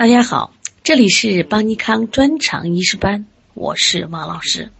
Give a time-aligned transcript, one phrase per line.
[0.00, 4.72] 大家好，这里是邦尼康专场医师班，我是王老师。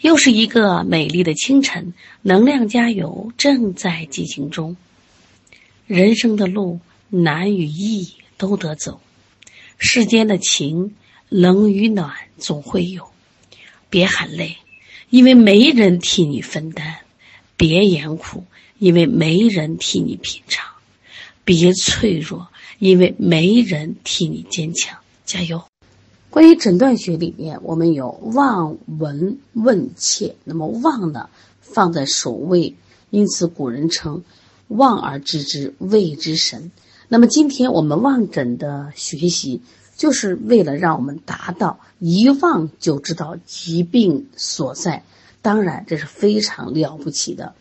[0.00, 4.76] 又是一个美丽的清晨，能量加油正在进行中。
[5.86, 6.80] 人生的路
[7.10, 9.00] 难与易都得走，
[9.78, 10.96] 世间的情
[11.28, 13.08] 冷与暖总会有。
[13.88, 14.56] 别喊累，
[15.10, 16.92] 因为没人替你分担；
[17.56, 18.44] 别言苦，
[18.80, 20.64] 因为没人替你品尝；
[21.44, 22.48] 别脆弱。
[22.78, 25.62] 因为没人替你坚强，加油！
[26.28, 30.36] 关于诊断学里面，我们有望、闻、问、切。
[30.44, 32.74] 那么望呢，放在首位，
[33.08, 34.22] 因此古人称
[34.68, 36.70] “望而知之，谓之神”。
[37.08, 39.62] 那么今天我们望诊的学习，
[39.96, 45.04] 就是为了让我们达到一望就知道疾病所在。
[45.40, 47.54] 当然，这是非常了不起的。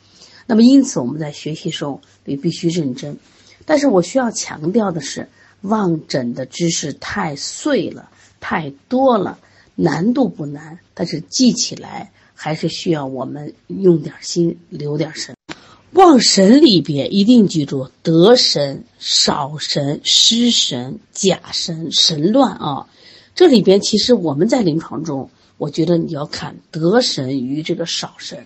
[0.48, 3.18] 那么因此我们在学习时候也必须认真。
[3.66, 5.28] 但是我需要强调的是，
[5.62, 9.40] 望诊的知识太碎了，太多了，
[9.74, 15.36] 难度不难，但是记起来还是需要我们用点心，留点神。
[15.94, 22.88] 望神里边一定记住得神、少神、失神、假神、神乱啊！
[23.34, 28.46] 这里边其实我们在临床中，我觉得你要看得神与这个少神。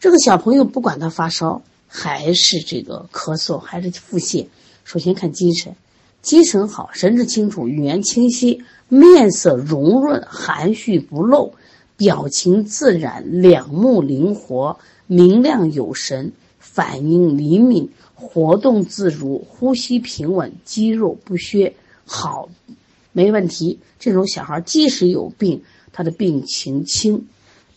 [0.00, 1.62] 这个小朋友不管他发烧。
[1.98, 4.48] 还是这个咳嗽，还是腹泻。
[4.84, 5.74] 首先看精神，
[6.20, 11.54] 精神好，神志清楚，语言清晰，面色红润，含蓄不露，
[11.96, 22.50] 表情自然，两目灵活，明亮有神，反应灵敏，活动自如，呼吸平稳，肌肉不削，好，
[23.12, 23.78] 没问题。
[23.98, 25.62] 这种小孩即使有病，
[25.94, 27.26] 他的病情轻，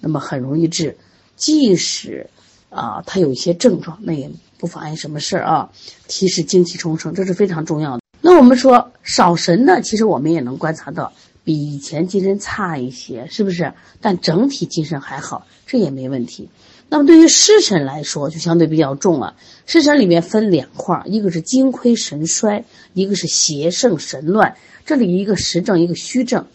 [0.02, 0.98] 那么很容易治，
[1.38, 2.30] 即使。
[2.70, 5.70] 啊，他有一些症状，那也不妨碍什么事儿啊，
[6.08, 8.02] 提示精气充盛，这是非常重要的。
[8.22, 13.74] 那我们说少神呢，其实我们也能观察到，比以前精神差一些，是不是？
[14.02, 16.50] 但整体精神还好，这也没问题。
[16.90, 19.36] 那么对于失神来说，就相对比较重了。
[19.66, 24.56] 失神里面分两块，一个是精亏神衰，一个是邪盛神乱。
[24.86, 26.48] 这里一个实症，一个虚症。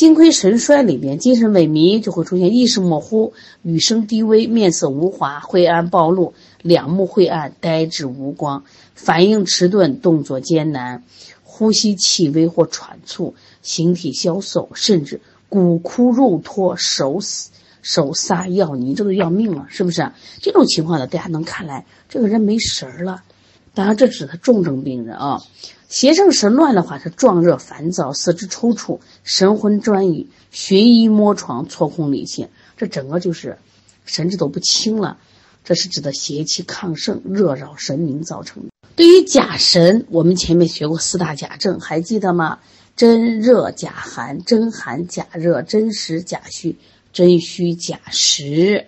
[0.00, 11.04] 精亏神衰里边，精神萎靡就会出现意识模糊、语声低微、面色无华、晦暗暴露、两目晦暗、呆滞无光、反应迟钝、动作艰难、
[11.42, 17.50] 呼吸气微或喘促、形体消瘦，甚至骨枯肉脱、手死
[17.82, 20.12] 手撒要泥，这都要命了，是不是？
[20.40, 23.22] 这种情况呢，大家能看来这个人没神儿了。
[23.74, 25.40] 当然，这指的重症病人啊。
[25.88, 33.58] 邪盛神乱的话是壮热烦躁、四肢抽搐、神魂专一、寻医摸床、错控理性，这整个就是
[34.04, 35.18] 神志都不清了。
[35.64, 38.68] 这是指的邪气亢盛、热扰神明造成的。
[38.94, 42.60] 对于假神，我们前面学过四大假症，还记得吗？
[42.94, 46.76] 真热假寒、真寒假热、真实假虚、
[47.12, 48.86] 真虚假实。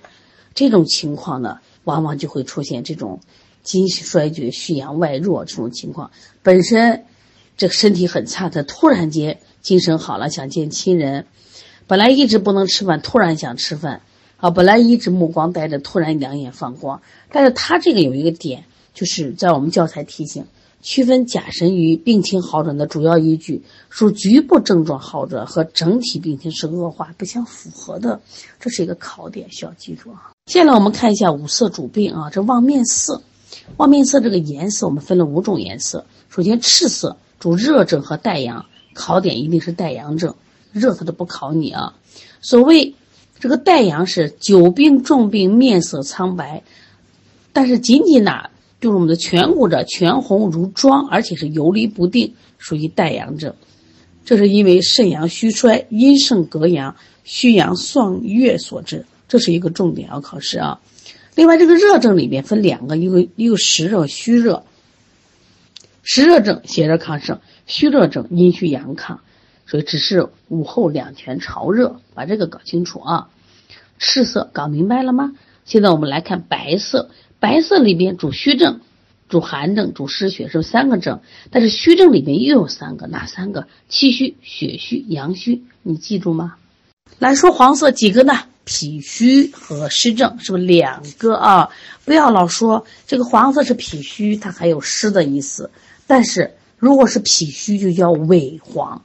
[0.55, 3.21] 这种情况呢，往往就会出现这种。
[3.63, 6.11] 精衰竭、虚阳外弱这种情况，
[6.43, 7.05] 本身
[7.57, 11.27] 这个身体很差，他突然间精神好了，想见亲人，
[11.87, 14.01] 本来一直不能吃饭，突然想吃饭，
[14.39, 17.01] 啊，本来一直目光呆着，突然两眼放光。
[17.31, 18.65] 但是他这个有一个点，
[18.95, 20.45] 就是在我们教材提醒，
[20.81, 28.21] 区分假神与病情好转的主要依据，属局部症状好转和整体病情是恶化不相符合的，
[28.59, 30.33] 这是一个考点，需要记住啊。
[30.47, 33.23] 接下来我们看一下五色主病啊，这望面色。
[33.77, 36.05] 望面色这个颜色，我们分了五种颜色。
[36.29, 40.35] 首先，赤色主热症和带阳，考点一定是带阳症，
[40.73, 41.95] 热它都不考你啊。
[42.41, 42.95] 所谓
[43.39, 46.63] 这个带阳是久病重病，面色苍白，
[47.53, 53.55] 但是仅仅呢，就是我们的颧骨这全红如妆，而且是游离不定，属于带阳症。
[54.25, 60.81] 这是因为肾阳虚衰，阴盛格阳，虚阳丧月所致，这是一个重点要考试啊。
[61.35, 64.65] 另外，这个热症里边分两个，一个一个实热、虚热。
[66.03, 69.19] 实热症邪热亢盛，虚热症阴虚阳亢，
[69.67, 73.29] 所以只是午后两拳潮热，把这个搞清楚啊。
[73.99, 75.33] 赤色搞明白了吗？
[75.65, 77.09] 现在我们来看白色，
[77.39, 78.81] 白色里边主虚症、
[79.29, 81.21] 主寒症、主湿血，是三个症。
[81.53, 83.69] 但是虚症里面又有三个，哪三个？
[83.89, 86.57] 气虚、血虚、阳虚，你记住吗？
[87.21, 88.33] 来说黄色几个呢？
[88.65, 91.69] 脾虚和湿症是不是两个啊？
[92.05, 95.71] 不要老说这个黄色是脾虚，它还有湿的意思。
[96.07, 99.03] 但是如果是脾虚，就叫萎黄，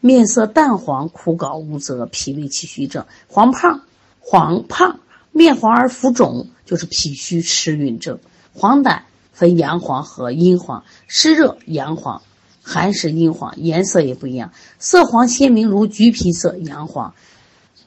[0.00, 3.04] 面色淡黄、枯槁无泽，脾胃气虚症。
[3.26, 3.82] 黄胖、
[4.18, 5.00] 黄胖、
[5.32, 8.18] 面黄而浮肿，就是脾虚湿蕴症。
[8.54, 9.00] 黄疸
[9.32, 12.22] 分阳黄和阴黄，湿热阳黄，
[12.62, 17.14] 寒是阴黄，颜色也不一样，色黄鲜明如橘皮色阳黄，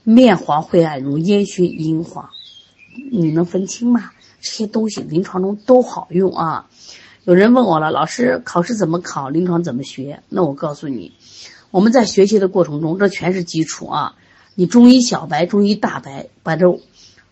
[0.03, 2.29] 面黄晦暗如烟熏阴黄。
[3.11, 4.11] 你能分清吗？
[4.41, 6.67] 这些东西临床中都好用啊。
[7.23, 10.23] 有人问我了，老师考试怎么考，临床怎么学？
[10.29, 11.11] 那我告诉你，
[11.69, 14.15] 我们在学习的过程中，这全是基础啊。
[14.55, 16.79] 你中医小白、中医大白，把这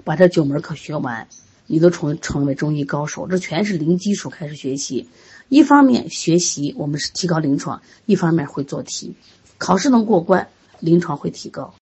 [0.04, 1.28] 把这九门课学完，
[1.66, 3.28] 你都成成为中医高手。
[3.28, 5.10] 这全是零基础开始学习。
[5.50, 9.16] 一方面学习，我们是提高临床；一方面会做题，
[9.58, 10.48] 考试能过关，
[10.80, 11.74] 临床会提高。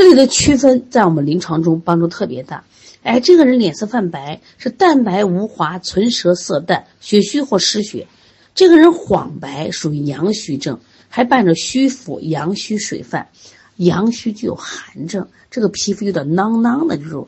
[0.00, 2.64] 这里的区分在我们临床中帮助特别大。
[3.02, 8.06] 哎，这个人脸色泛白，是淡白无华，唇舌色淡，血虚或失血。
[8.54, 10.80] 这个人黄白，属于阳虚症，
[11.10, 13.28] 还伴着虚腹，阳虚水泛，
[13.76, 17.26] 阳虚具有寒症，这个皮肤有点囊囊的，就是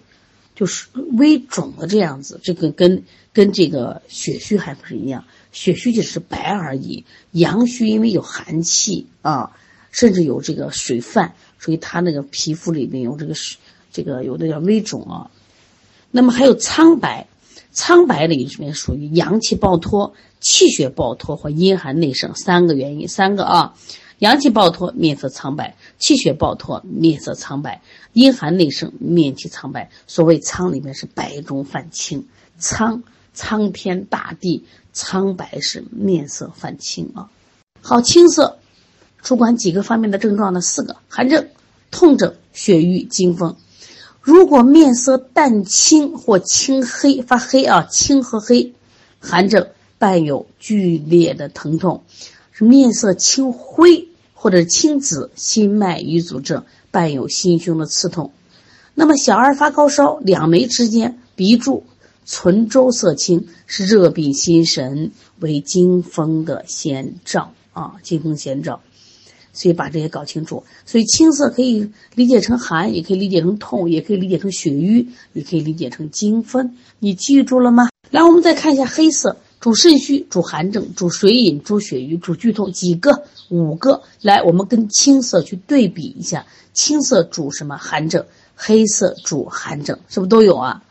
[0.54, 0.86] 就是
[1.18, 2.40] 微肿的这样子。
[2.42, 3.04] 这个跟
[3.34, 9.52] 跟这个血虚还不是一样，血虚只是白而已，阳虚因为有寒气啊，
[9.92, 13.56] 甚至有这个水泛，所以他那个皮肤里面有这个水，
[13.92, 15.30] 这个有的叫微肿啊。
[16.10, 17.28] 那么还有苍白，
[17.70, 23.74] 苍白里面属于阳气暴脱、气血暴脱或阴寒内盛三个原因，三个啊，
[24.18, 27.80] 阳气暴脱面色苍白，气血暴脱面色苍白，
[28.12, 29.90] 阴寒内盛面气苍白。
[30.06, 32.26] 所谓苍里面是白中泛青，
[32.58, 33.02] 苍
[33.32, 37.30] 苍天大地，苍白是面色泛青啊。
[37.80, 38.58] 好，青色
[39.22, 40.60] 主管几个方面的症状呢？
[40.60, 41.46] 四个：寒症、
[41.90, 43.56] 痛症、血瘀、惊风。
[44.20, 48.72] 如果面色淡青或青黑发黑啊，青和黑，
[49.20, 52.02] 寒症伴有剧烈的疼痛；
[52.52, 58.32] 是面色青灰或者青紫，心脉瘀阻症伴有心胸的刺痛。
[58.94, 61.84] 那么小儿发高烧，两眉之间鼻柱、
[62.26, 68.80] 唇周色青，是热病心神，为惊风的先兆啊，惊风先兆。
[69.52, 70.64] 所以把这些搞清楚。
[70.84, 76.76] 所以青色可以理解成寒，也可以理解成痛，也可以理解成血瘀，也可以理解成精分。
[76.98, 77.88] 你记住了吗？
[78.10, 83.24] 来，我们再看一下黑色，主肾虚，主寒症，主水饮，主血瘀，主剧痛，几个？
[83.48, 84.02] 五个。
[84.20, 87.76] 来，我们跟青色去对比一下，青色主什么？
[87.76, 88.24] 寒症。
[88.54, 90.84] 黑色主寒症，是不是都有啊？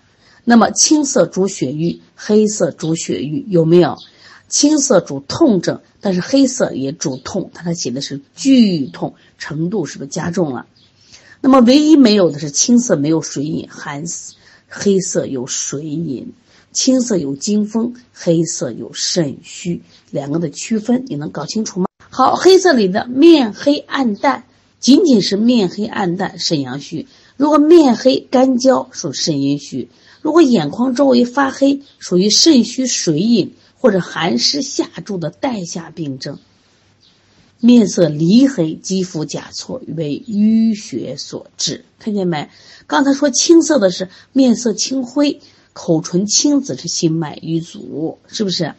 [0.43, 3.95] 那么青色主血瘀，黑色主血瘀，有没有？
[4.51, 10.65] 青色主痛症，但是黑色也主痛，它它写的是剧痛程度是不是加重了？
[11.39, 14.03] 那么唯一没有的是青色没有水饮，寒
[14.67, 16.33] 黑色有水饮，
[16.73, 21.85] 青色有惊风，黑色有肾虚，两个的区分你能搞清楚吗？
[22.09, 24.43] 好，黑色里的面黑暗淡，
[24.81, 27.05] 仅仅是面黑暗淡，肾阳虚；
[27.37, 29.87] 如果面黑干焦，属肾阴虚；
[30.21, 33.53] 如果眼眶周围发黑，属于肾虚水饮。
[33.81, 36.37] 或者寒湿下注的带下病症，
[37.59, 41.83] 面色黧黑，肌肤甲错，为淤血所致。
[41.97, 42.49] 看见没？
[42.85, 45.41] 刚才说青色的是面色青灰，
[45.73, 48.75] 口唇青紫，是心脉瘀阻，是不是？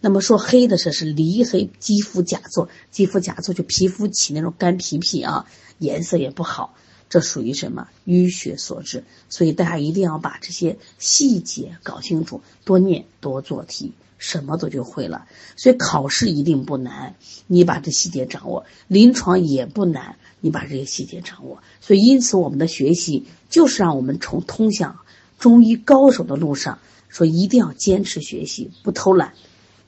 [0.00, 5.46] 那么说黑的是是黧黑，肌肤甲错，肌肤甲错就皮肤起那种干皮皮啊，
[5.78, 6.74] 颜色也不好，
[7.10, 7.88] 这属于什么？
[8.06, 9.04] 淤血所致。
[9.28, 13.92] 所以大家一定要把这些细节搞清楚，多念多做题。
[14.22, 15.26] 什么都就会了，
[15.56, 17.14] 所以考试一定不难，
[17.46, 21.62] 你把这细节掌握；临床也不难，你把这些细节掌握。
[21.80, 24.98] 所以，因此我们的学习就是让我们从通向
[25.38, 29.32] 中医高手的路上，说一定要坚持学习，不偷懒，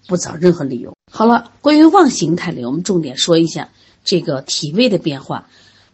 [0.07, 0.97] 不找任何理由。
[1.13, 3.69] 好了，关于望形态里，我们重点说一下
[4.03, 5.47] 这个体位的变化。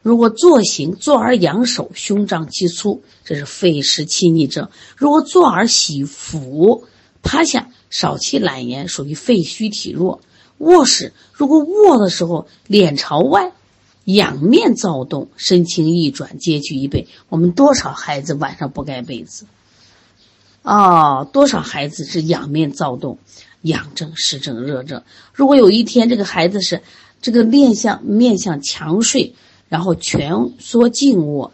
[0.09, 6.87] 如果坐行坐而仰首，胸胀气粗，这是肺湿气逆症；如果坐而喜伏，
[7.23, 7.69] 趴下。
[7.91, 10.23] 少气懒言属于肺虚体弱，
[10.57, 13.53] 卧室如果卧的时候脸朝外，
[14.05, 17.07] 仰面躁动，身轻意转，皆具一备。
[17.29, 19.45] 我们多少孩子晚上不盖被子？
[20.63, 23.19] 哦，多少孩子是仰面躁动，
[23.61, 25.03] 痒症、湿症、热症。
[25.35, 26.81] 如果有一天这个孩子是
[27.21, 29.35] 这个面向面向强睡，
[29.69, 31.53] 然后蜷缩静卧。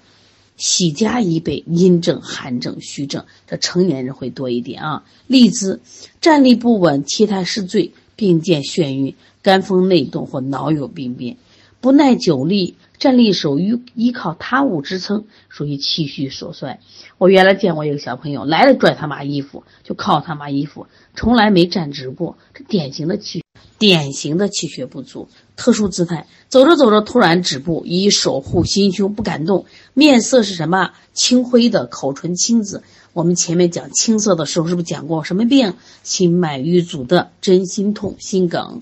[0.56, 5.04] 喜加一倍，阴症、寒症、虚症，这成年人会多一点啊。
[5.26, 5.80] 例子：
[6.21, 11.38] 站立不稳、体态失坠，并见眩晕、肝风内动或脑有病变，
[11.80, 16.78] 不耐久立，站立手依依靠他物支撑，属于气虚所衰。
[17.18, 23.43] 我原来见过一个小朋友，来了拽他妈衣服，就靠他妈衣服，从来没站直过，这典型的气。
[23.86, 30.92] 典型的气血不足，特殊姿态，走着走着突然止步，以守护心胸，不敢动，面色是什么？
[31.12, 32.82] 青灰的，口唇青紫。
[33.12, 35.74] 我们前面讲青色的时候，是不是讲过什么病？
[36.02, 38.80] 心脉瘀阻的，真心痛，心梗。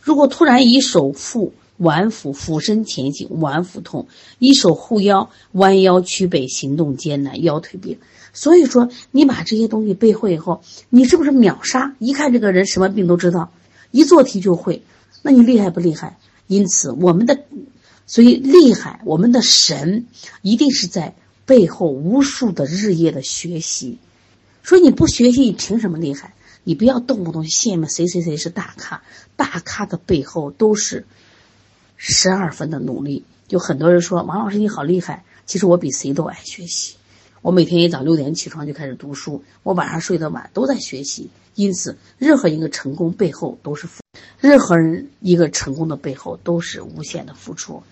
[0.00, 4.06] 如果突然以手腹脘腹俯身前行，脘腹痛；
[4.38, 7.98] 一手护腰，弯腰屈背，行动艰难，腰腿病。
[8.32, 11.94] 所以说，你把这些东西背会以后，你是不是秒杀？
[11.98, 13.50] 一看这个人什么病都知道，
[13.90, 14.82] 一做题就会，
[15.22, 16.18] 那你厉害不厉害？
[16.46, 17.44] 因此，我们的
[18.06, 20.06] 所以厉害，我们的神
[20.42, 21.14] 一定是在
[21.44, 23.98] 背后无数的日夜的学习。
[24.62, 26.34] 所以你不学习，你凭什么厉害？
[26.64, 29.02] 你不要动不动羡慕谁谁谁是大咖，
[29.36, 31.06] 大咖的背后都是
[31.96, 33.24] 十二分的努力。
[33.46, 36.96] 就很多人说王老师你好厉害，其实我比谁都爱学习。
[37.40, 41.30] 我每天一早六点起床就开始读书，我晚上睡得晚都在学习。
[41.54, 44.00] 因此，任何一个成功背后都是付，
[44.40, 47.82] 任何人一个成功的背后都是无限的付出，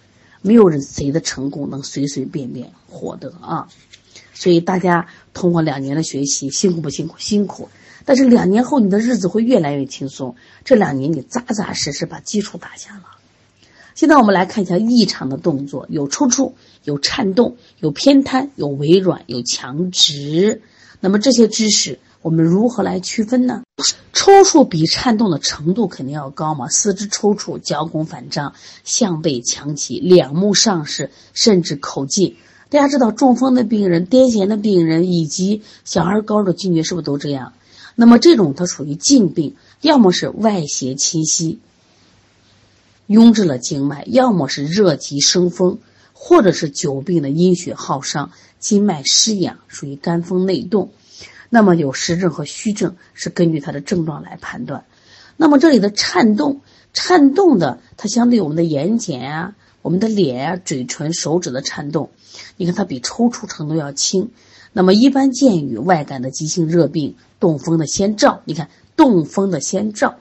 [0.40, 3.68] 没有人谁的成功能随随便便获得啊。
[4.34, 7.16] 所以大家通过两年的学习，辛苦不辛苦？
[7.18, 7.68] 辛苦。
[8.04, 10.36] 但是两年后你的日子会越来越轻松。
[10.64, 13.04] 这两年你扎扎实实把基础打下了。
[13.96, 16.52] 现在我们来看一下异常的动作：有抽搐，
[16.84, 20.60] 有颤动，有偏瘫，有微软，有强直。
[21.00, 23.62] 那么这些知识我们如何来区分呢？
[24.12, 26.68] 抽搐比颤动的程度肯定要高嘛？
[26.68, 28.52] 四肢抽搐，脚弓反张，
[28.84, 32.36] 项背强起，两目上视，甚至口进。
[32.68, 37.54] 大家知道，中风的病人、癫痫的病人以及小儿高的惊厥是不是都这样？
[37.94, 41.60] 那么这种它属于静病，要么是外邪侵袭，
[43.08, 45.78] 壅滞了经脉；要么是热极生风，
[46.12, 50.90] 或者是久病的阴血耗伤，经脉失养，属于肝风内动。
[51.50, 54.84] 那么有实证和虚证，是根据它的症状来判断。
[55.36, 56.60] 那么这里的颤动，
[56.92, 62.10] 颤动的它相对我们的眼睑啊、我们的脸啊、嘴唇、手指的颤动，
[62.56, 64.30] 你看它比抽搐程度要轻。
[64.72, 67.16] 那么一般见于外感的急性热病。
[67.38, 70.16] 动风的先兆，你看动风的先兆，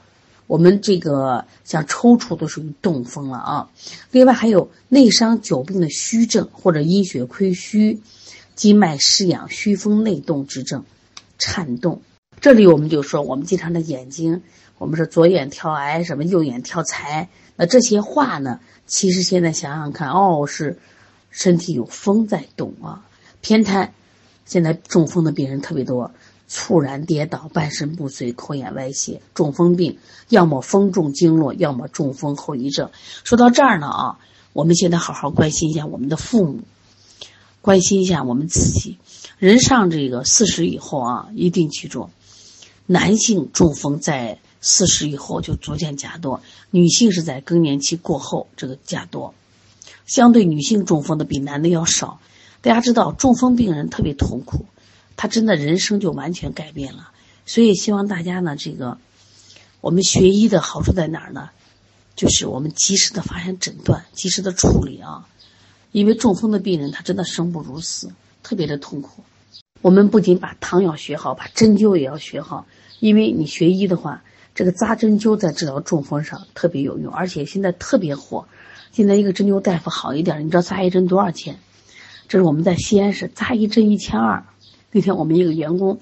[0.47, 3.69] 我们这个像抽搐都属于动风了啊。
[4.11, 7.99] 另外还有内伤久病的虚症或者阴血亏虚、
[8.55, 10.83] 经脉失养、虚风内动之症，
[11.37, 12.01] 颤动。
[12.41, 14.43] 这里我们就说，我们经常的眼睛，
[14.77, 20.77] 我们说左眼跳癌，什么右眼跳财，那这些话呢，其实现在想想看，哦，是
[21.31, 23.05] 身体有风在动啊。
[23.41, 23.93] 偏瘫，
[24.45, 26.11] 现在中风的病人特别多。
[26.47, 29.97] 猝然跌倒，半身不遂，口眼歪斜，中风病，
[30.29, 32.91] 要么风中经络，要么中风后遗症。
[33.23, 34.19] 说到这儿呢啊，
[34.53, 36.59] 我们现在好好关心一下我们的父母，
[37.61, 38.97] 关心一下我们自己。
[39.39, 42.09] 人上这个四十以后啊，一定记住，
[42.85, 49.33] 男性中风在四十以后就逐渐加多，女性是在更年期过后这个加多。
[50.05, 52.19] 相对女性中风的比男的要少。
[52.61, 54.65] 大家知道，中风病人特别痛苦。
[55.17, 57.11] 他真的人生就完全改变了，
[57.45, 58.97] 所以希望大家呢，这个
[59.81, 61.49] 我们学医的好处在哪儿呢？
[62.15, 65.27] 就是我们及时的发现诊断，及时的处理啊。
[65.91, 68.11] 因为中风的病人他真的生不如死，
[68.43, 69.23] 特别的痛苦。
[69.81, 72.65] 我们不仅把汤药学好，把针灸也要学好。
[72.99, 78.47] 因为你学医的话，这个扎针灸在治疗中风上特别有用，而且现在特别火。
[78.91, 81.59] 现在一个针灸大夫好一点，你知道扎一针多少钱？
[82.27, 84.45] 这是我们在西安市扎一针一千二。
[84.95, 85.99] 那天我们一个员工，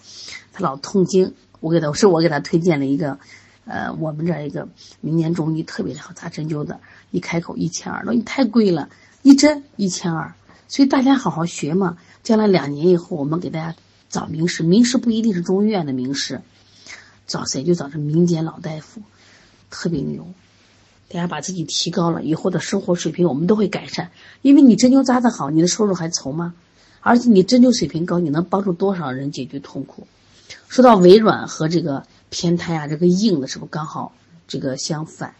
[0.52, 3.18] 他老痛经，我给他是我给他推荐了一个，
[3.66, 4.70] 呃，我们这一个
[5.02, 8.90] 民间中医特别好扎针灸的，一开口一千二，那你太贵了，
[9.24, 10.36] 一针一千二，
[10.68, 13.76] 所以大家好好学嘛，将来两年以后我们给大家
[14.10, 16.44] 找名师，名师不一定是中医院的名师，
[17.26, 19.02] 找谁就找这民间老大夫，
[19.72, 20.28] 特别牛，
[21.10, 24.12] 大家把自己提高了以后的生活水平我们都会改善，
[24.44, 26.54] 因为你针灸扎的好，你的收入还愁吗？
[27.04, 30.08] 而且你针灸水平高，你能帮助多少人解决痛苦？
[30.70, 34.14] 说到微软和这个偏瘫啊，这个硬的是不是刚好
[34.48, 35.36] 这个相反？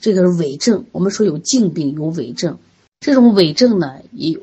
[0.00, 0.86] 这个是伪证。
[0.92, 2.58] 我们说有静病，有伪证。
[3.00, 4.40] 这种伪证呢也，有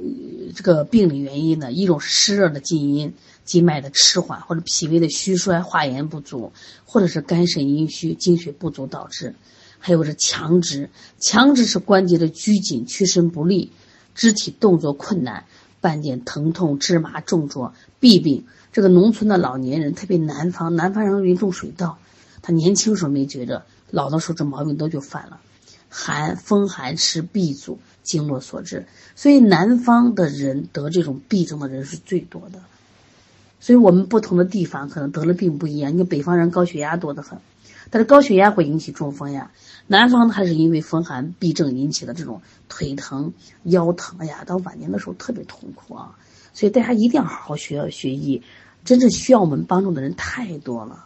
[0.56, 6.54] 这个病理原因呢，一种是湿热的进因，经脉的迟缓，或者脾胃的虚衰，化炎不足，
[6.86, 9.36] 或者是肝肾阴虚，精血不足导致。
[9.80, 10.90] 还有是强直，
[11.20, 13.72] 强直是关节的拘紧，屈伸不利，
[14.16, 15.46] 肢体动作困难。
[15.84, 21.98] 伴见疼痛、芝麻、重浊、痹病，这个农村的老年人，特别南方，南方人容易中水稻，
[22.42, 25.42] 他年轻时候没觉着，老的时候这毛病都就犯了。
[25.90, 32.60] 寒风寒湿痹阻，经络所致，所以南方的人得这种痹症的人是最多的。
[33.60, 37.38] 所以我们不同的地方可能得了病不一样，你北方人高血压多得很。
[37.90, 39.52] 但是高血压会引起中风呀，
[39.88, 46.16] 南方还是因为风寒痹症引起的这种腿疼、腰疼，哎呀，到晚年的时候特别痛苦啊。
[46.54, 48.42] 所以大家一定要好好学学医，
[48.86, 51.06] 真正需要我们帮助的人太多了。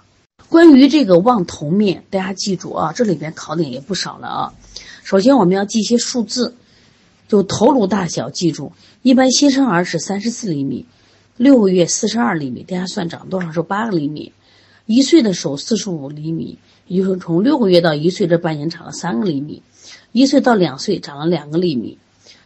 [0.50, 4.54] 关于这个望头面，大家记住啊，这里边考点也不少了啊。
[5.04, 6.56] 首先我们要记一些数字，
[7.28, 10.86] 就头颅大小，记住，一般新生儿是三十四厘米，
[11.38, 14.34] 六个月四十二厘米，大家算长多少是八个厘米，
[14.88, 19.62] 一岁的时候四十五厘米，也就是从六个月到一岁这半年长了三个厘米，
[20.12, 22.00] 一岁到两岁长了两个厘米。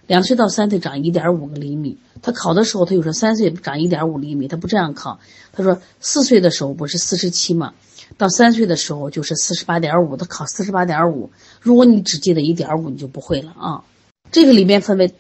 [0.07, 5.21] 两岁到三岁长一点五个厘米，他考的时候他又说三岁长一点五厘米，他不这样考，
[5.53, 7.73] 他说四岁的时候不是四十七吗？
[8.17, 11.29] 到三岁的时候就是四十八点五，他考四十八点五。
[11.61, 13.83] 如果你只记得一点五，你就不会了啊。
[14.31, 15.13] 这个里面分为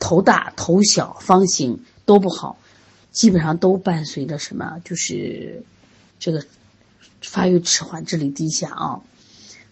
[0.00, 2.56] 头大、头小、方形都不好，
[3.12, 4.80] 基本上都伴随着什么？
[4.82, 5.62] 就是
[6.18, 6.42] 这个
[7.22, 9.00] 发育迟缓、智力低下啊。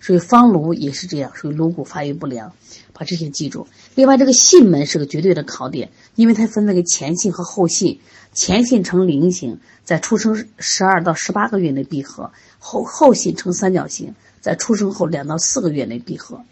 [0.03, 2.55] 所以方颅也是这样，属于颅骨发育不良，
[2.95, 3.67] 把这些记住。
[3.95, 7.99] 另外，这个囟门是个绝对的考点，因为它分那个前囟和后囟。
[8.33, 12.31] 前囟呈菱形，在出生十二到十八个月内闭合；
[12.61, 16.45] 后后囟呈三角形，在出生后两到四个月内闭合。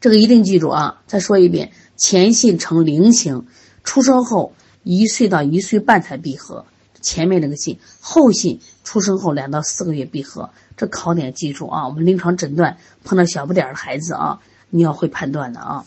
[0.00, 1.02] 这个一定记住啊！
[1.06, 3.46] 再说一遍，前囟呈菱形，
[3.84, 6.64] 出生后一岁到一岁半才闭合。
[7.06, 10.50] 前面那个囟，后囟出生后两到四个月闭合。
[10.76, 11.86] 这考点记住啊！
[11.86, 15.86] 我们临床诊断碰到小不点儿的孩子啊，你要会判断的啊。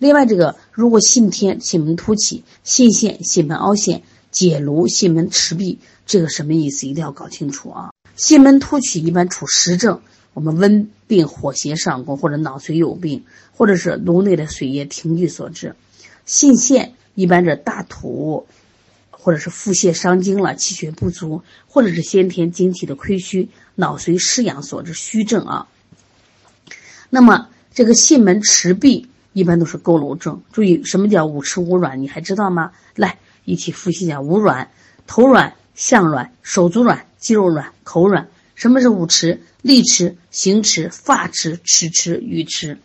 [0.00, 6.88] 另外，这个如果囟天、囟门凸起、囟陷、囟门凹陷、解颅、囟门迟闭，这个什么意思？
[6.88, 7.92] 一定要搞清楚啊！
[8.16, 10.00] 囟门凸起一般出实症，
[10.34, 13.24] 我们温病、火邪上攻，或者脑髓有病，
[13.56, 15.76] 或者是颅内的水液停聚所致。
[16.26, 18.48] 囟陷一般是大土。
[19.26, 25.66] 或者是腹泻伤精了，气血不足，或者是先天精气的亏虚，脑髓失养所致虚症啊。
[27.10, 30.40] 那么这个囟门迟闭一般都是佝偻症。
[30.52, 32.00] 注意什么叫五迟五软？
[32.00, 32.70] 你还知道吗？
[32.94, 34.70] 来一起复习一下：五软，
[35.08, 38.28] 头软、项软、手足软、肌肉软、口软。
[38.54, 39.42] 什么是五迟？
[39.60, 42.78] 力迟、行迟、发迟、齿迟、语迟。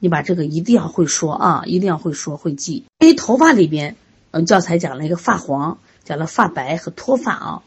[0.00, 2.84] 你把这个一定要会说啊，一定要会说会记。
[2.98, 3.96] 因为头发里边。
[4.30, 7.62] 嗯，教材讲了一个发黄，讲了发白和脱发啊，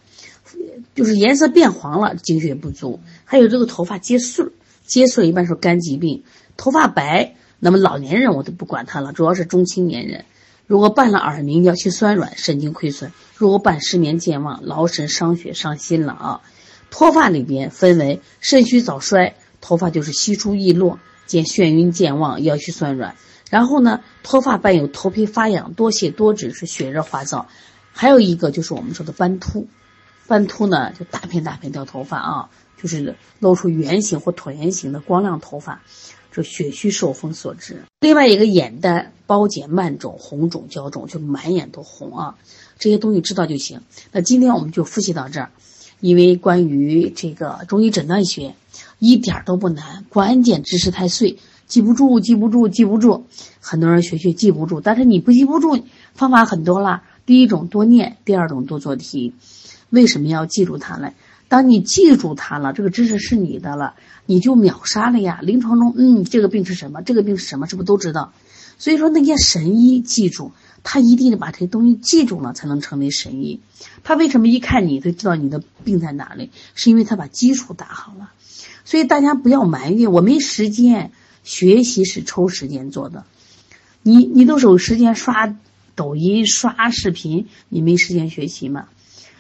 [0.95, 2.99] 就是颜色变黄了，精血不足。
[3.25, 4.45] 还有这个头发结穗，
[4.85, 6.23] 结穗一般是肝疾病。
[6.57, 10.25] 头发白，那么老年人我都不管他了，主要是中青年人。
[10.67, 16.41] 如果伴了耳鸣、腰膝酸软、神经亏损；如果伴失眠、健忘、劳神伤血伤心了啊。
[16.89, 23.15] 脱发里边分为肾虚早衰，头发就是稀疏易落，见眩晕、健忘、腰膝酸软。
[23.51, 27.45] 然后呢，脱发伴有头皮发痒、多血多脂，是血热化燥；
[27.91, 29.67] 还有一个就是我们说的斑秃，
[30.25, 32.49] 斑秃呢就大片大片掉头发啊，
[32.81, 35.81] 就是露出圆形或椭圆形的光亮头发，
[36.31, 37.83] 这血虚受风所致。
[37.99, 42.35] 另外一个眼袋包睑漫肿、红肿焦肿，就满眼都红啊，
[42.79, 43.81] 这些东西知道就行。
[44.13, 45.51] 那今天我们就复习到这儿，
[45.99, 48.55] 因为关于这个中医诊断学
[48.97, 51.37] 一点都不难，关键知识太碎。
[51.71, 53.23] 记不住，记不住，记不住。
[53.61, 55.81] 很多人学学记不住，但是你不记不住，
[56.13, 57.01] 方法很多了。
[57.25, 59.33] 第一种多念，第二种多做题。
[59.89, 61.13] 为什么要记住它呢？
[61.47, 63.93] 当你记住它了，这个知识是你的了，
[64.25, 65.39] 你就秒杀了呀。
[65.41, 67.01] 临床中，嗯，这个病是什么？
[67.03, 67.67] 这个病是什么？
[67.67, 68.33] 是不是都知道？
[68.77, 70.51] 所以说那些神医记住，
[70.83, 73.61] 他一定得把这些东西记住了，才能成为神医。
[74.03, 76.49] 他为什么一看你就知道你的病在哪里？
[76.75, 78.29] 是因为他把基础打好了。
[78.83, 81.13] 所以大家不要埋怨我没时间。
[81.43, 83.25] 学习是抽时间做的，
[84.03, 85.55] 你你都是有时间刷
[85.95, 88.87] 抖音、刷视频，你没时间学习吗？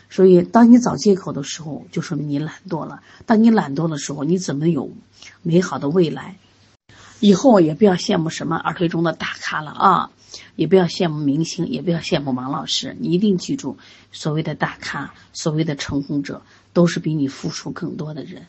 [0.09, 3.01] 所以，当你找借口的时候，就说明你懒惰了。
[3.25, 4.91] 当你懒惰的时候，你怎么有
[5.41, 6.35] 美好的未来？
[7.21, 10.11] 以后也不要羡慕什么二推中的大咖了啊，
[10.55, 12.97] 也不要羡慕明星，也不要羡慕王老师。
[12.99, 13.77] 你一定记住，
[14.11, 16.41] 所谓的大咖，所谓的成功者，
[16.73, 18.47] 都是比你付出更多的人，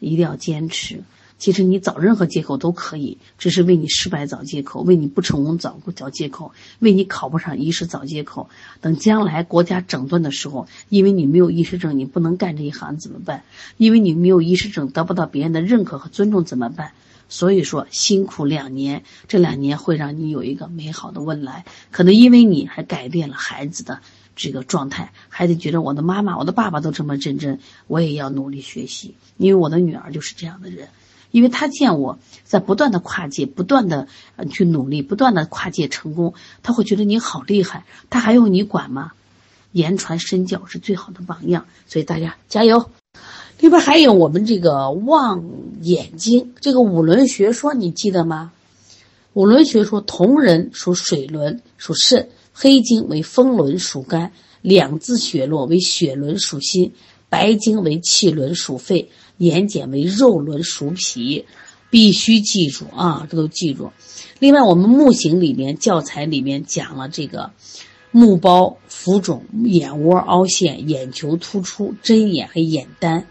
[0.00, 1.04] 一定要坚持。
[1.38, 8.50] 其实你找任何借口都可以，只是为你失败找借口，为你不成功找找借口，为你考不上医师找借口。
[8.80, 13.44] 等将来国家整顿的时候，因为你没有医师证，你不能干这一行怎么办？
[13.76, 16.90] 因为你没有医师证，得不到别人的认可和尊重怎么办？
[17.28, 21.66] 所以说，辛苦两年，这两年会让你有一个美好的未来。
[21.90, 24.00] 可能因为你还改变了孩子的
[24.34, 30.88] 这个状态，孩子觉得我的妈妈、我的爸爸都这么认真，我也要努力学习，因为我的女儿就是这样的人。
[31.30, 34.08] 因为他见我在不断的跨界，不断的
[34.50, 39.12] 去努力，不断的跨界成功，他会觉得你好厉害，他还用你管吗？
[39.72, 42.90] 言传身教是最好的榜样，所以大家加油。
[43.60, 45.44] 另外还有我们这个望
[45.82, 48.52] 眼睛，这个五轮学说你记得吗？
[49.34, 54.30] 五轮学说，同人属水轮，属肾；黑经为风轮，属肝；
[54.62, 56.92] 两字血络为血轮，属心；
[57.28, 61.46] 白经为气轮属肺，眼睑为肉轮熟皮，
[61.90, 63.90] 必须记住啊，这都记住。
[64.38, 67.50] 另外，我们木型里面教材里面讲了这个
[68.10, 73.26] 木包浮肿、眼窝凹陷、眼球突出、针眼和眼丹。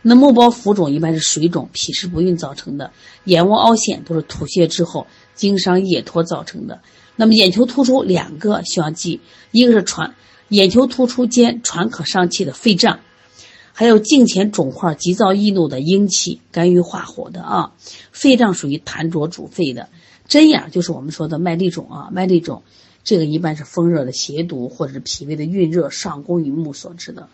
[0.00, 2.92] 那木包浮肿一般是水肿、脾湿不运造成的，
[3.24, 6.80] 眼窝凹陷都是吐泻之后经伤液脱造成的。
[7.16, 10.14] 那么眼球突出两个需要记，一个是喘，
[10.50, 13.00] 眼球突出兼喘可伤气的肺胀。
[13.78, 17.74] 还有颈前肿块、急躁易怒的阴气，肝郁化火的啊，
[18.10, 19.88] 肺脏属于痰浊主肺的，
[20.26, 22.64] 针眼就是我们说的麦粒肿啊，麦粒肿，
[23.04, 27.28] 这个一般是风热的邪毒或者是脾胃的蕴热上攻于目所致的。